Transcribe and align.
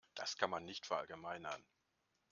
Das 0.15 0.35
kann 0.35 0.49
man 0.49 0.65
nicht 0.65 0.87
verallgemeinern. 0.87 1.63